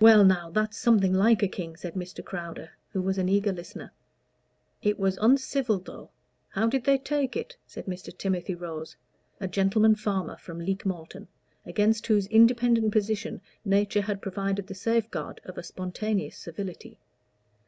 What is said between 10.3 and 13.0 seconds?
from Leek Malton, against whose independent